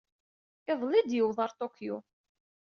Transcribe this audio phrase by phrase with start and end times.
[0.71, 1.97] Iḍelli ay d-yuweḍ ɣer Tokyo.